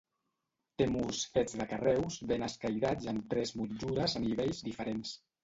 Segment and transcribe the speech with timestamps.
[0.81, 5.15] Té murs fets de carreus ben escairats amb tres motllures a nivells diferents.